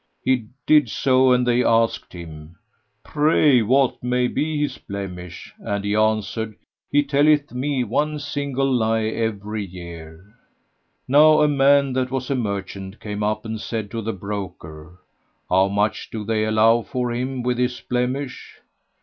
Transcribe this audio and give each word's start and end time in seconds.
He 0.23 0.47
did 0.65 0.89
so 0.89 1.31
and 1.31 1.45
they 1.47 1.63
asked 1.63 2.11
him, 2.13 2.55
"Pray, 3.03 3.61
what 3.61 4.01
may 4.03 4.27
be 4.27 4.59
his 4.59 4.79
blemish?" 4.79 5.53
and 5.59 5.85
he 5.85 5.93
answered, 5.95 6.55
"He 6.91 7.03
telleth 7.03 7.51
me 7.53 7.83
one 7.83 8.17
single 8.17 8.65
lie 8.73 9.03
every 9.03 9.63
year." 9.63 10.25
Now 11.07 11.41
a 11.43 11.47
man 11.47 11.93
that 11.93 12.09
was 12.09 12.31
a 12.31 12.35
merchant 12.35 12.99
came 12.99 13.21
up 13.21 13.45
and 13.45 13.61
said 13.61 13.91
to 13.91 14.01
the 14.01 14.11
broker, 14.11 14.97
"How 15.47 15.67
much 15.67 16.09
do 16.09 16.23
they 16.25 16.45
allow 16.45 16.81
for 16.81 17.11
him 17.11 17.43
with 17.43 17.59
his 17.59 17.79
blemish?" 17.79 18.57